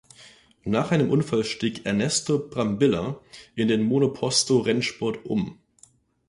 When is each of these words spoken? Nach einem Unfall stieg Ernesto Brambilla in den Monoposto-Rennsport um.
Nach 0.63 0.89
einem 0.89 1.11
Unfall 1.11 1.43
stieg 1.43 1.85
Ernesto 1.85 2.39
Brambilla 2.39 3.19
in 3.55 3.67
den 3.67 3.83
Monoposto-Rennsport 3.83 5.27
um. 5.27 5.59